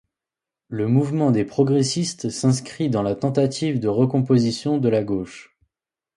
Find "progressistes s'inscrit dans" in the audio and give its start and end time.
1.45-3.03